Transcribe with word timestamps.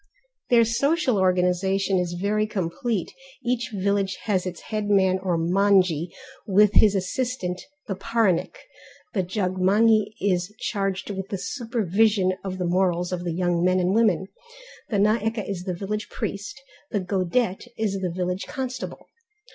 Their 0.49 0.65
social 0.65 1.19
organization 1.19 1.99
is 1.99 2.13
very 2.19 2.47
complete; 2.47 3.11
each 3.45 3.69
village 3.71 4.17
has 4.23 4.47
its 4.47 4.61
headman 4.61 5.19
or 5.19 5.37
manjhi, 5.37 6.07
with 6.47 6.71
his 6.73 6.95
assistant 6.95 7.61
the 7.85 7.93
paranik; 7.93 8.55
the 9.13 9.21
jogmanghi 9.21 10.15
is 10.19 10.55
charged 10.57 11.11
with 11.11 11.29
the 11.29 11.37
supervision 11.37 12.33
of 12.43 12.57
the 12.57 12.65
morals 12.65 13.11
of 13.11 13.23
the 13.23 13.33
young 13.35 13.63
men 13.63 13.79
and 13.79 13.93
women; 13.93 14.25
the 14.89 14.97
naeke 14.97 15.47
is 15.47 15.65
the 15.65 15.75
village 15.75 16.09
priest, 16.09 16.59
the 16.89 16.99
godet 16.99 17.67
is 17.77 17.99
the 17.99 18.09
village 18.09 18.47
constable. 18.47 19.05